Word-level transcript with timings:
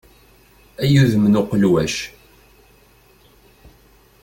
Ay 0.81 0.93
udem 1.01 1.25
n 1.31 1.39
uqelwac! 1.41 1.95